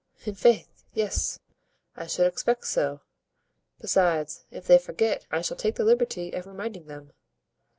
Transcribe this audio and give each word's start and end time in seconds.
"I'faith! 0.25 0.83
yes—I 0.95 2.07
should 2.07 2.25
expect 2.25 2.65
so; 2.65 3.01
besides, 3.79 4.45
if 4.49 4.65
they 4.65 4.79
forget, 4.79 5.27
I 5.29 5.41
shall 5.43 5.57
take 5.57 5.75
the 5.75 5.85
liberty 5.85 6.31
of 6.31 6.47
reminding 6.47 6.87
them." 6.87 7.13